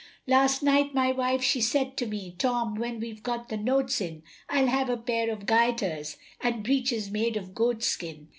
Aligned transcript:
Last 0.25 0.63
night 0.63 0.95
my 0.95 1.11
wife 1.11 1.43
she 1.43 1.61
said 1.61 1.95
to 1.97 2.07
me, 2.07 2.33
Tom, 2.39 2.73
when 2.73 2.99
we've 2.99 3.21
got 3.21 3.49
the 3.49 3.55
notes 3.55 4.01
in, 4.01 4.23
I'll 4.49 4.65
have 4.65 4.89
a 4.89 4.97
pair 4.97 5.29
of 5.29 5.45
gaiters, 5.45 6.17
and 6.39 6.63
Breeches 6.63 7.11
made 7.11 7.37
of 7.37 7.53
goat's 7.53 7.85
skin. 7.85 8.29